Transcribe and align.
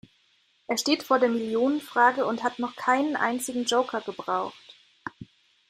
Er 0.65 0.79
steht 0.79 1.03
vor 1.03 1.19
der 1.19 1.29
Millionenfrage 1.29 2.25
und 2.25 2.41
hat 2.41 2.57
noch 2.57 2.75
keinen 2.75 3.15
einzigen 3.15 3.65
Joker 3.65 4.01
gebraucht. 4.01 4.55